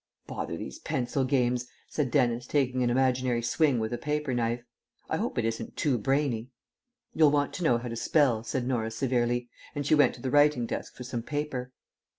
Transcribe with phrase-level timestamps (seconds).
[0.25, 4.63] "Bother these pencil games," said Dennis, taking an imaginary swing with a paper knife.
[5.07, 6.49] "I hope it isn't too brainy."
[7.13, 10.31] "You'll want to know how to spell," said Norah severely, and she went to the
[10.31, 11.71] writing desk for some paper.